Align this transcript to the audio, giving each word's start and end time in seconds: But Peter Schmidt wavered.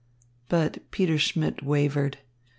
But 0.49 0.79
Peter 0.89 1.19
Schmidt 1.19 1.61
wavered. 1.61 2.17